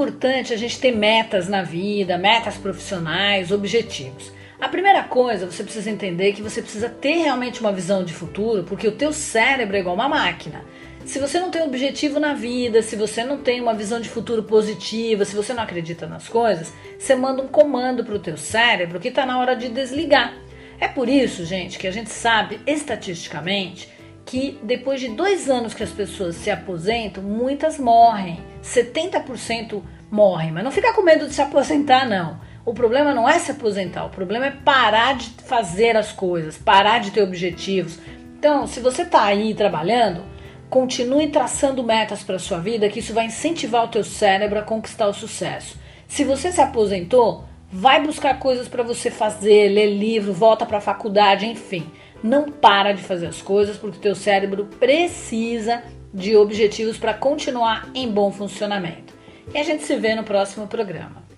[0.00, 4.32] importante a gente ter metas na vida, metas profissionais, objetivos.
[4.58, 8.64] A primeira coisa, você precisa entender que você precisa ter realmente uma visão de futuro,
[8.64, 10.64] porque o teu cérebro é igual uma máquina.
[11.04, 14.42] Se você não tem objetivo na vida, se você não tem uma visão de futuro
[14.42, 19.00] positiva, se você não acredita nas coisas, você manda um comando para o teu cérebro
[19.00, 20.34] que está na hora de desligar.
[20.78, 23.88] É por isso, gente, que a gente sabe estatisticamente
[24.30, 28.38] que depois de dois anos que as pessoas se aposentam, muitas morrem.
[28.62, 32.38] 70% morrem, mas não fica com medo de se aposentar, não.
[32.64, 37.00] O problema não é se aposentar, o problema é parar de fazer as coisas, parar
[37.00, 37.98] de ter objetivos.
[38.38, 40.22] Então, se você está aí trabalhando,
[40.70, 45.08] Continue traçando metas para sua vida, que isso vai incentivar o teu cérebro a conquistar
[45.08, 45.76] o sucesso.
[46.06, 50.80] Se você se aposentou, vai buscar coisas para você fazer, ler livro, volta para a
[50.80, 51.90] faculdade, enfim.
[52.22, 55.82] Não para de fazer as coisas porque o teu cérebro precisa
[56.12, 59.14] de objetivos para continuar em bom funcionamento.
[59.54, 61.29] E a gente se vê no próximo programa.